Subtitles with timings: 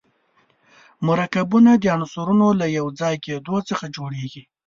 [1.07, 4.43] مرکبونه د عنصرونو له یو ځای کېدو څخه جوړیږي.